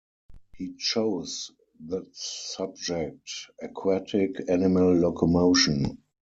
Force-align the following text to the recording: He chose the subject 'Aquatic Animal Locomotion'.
He 0.55 0.73
chose 0.77 1.51
the 1.79 2.07
subject 2.11 3.21
'Aquatic 3.61 4.49
Animal 4.49 4.95
Locomotion'. 4.95 5.99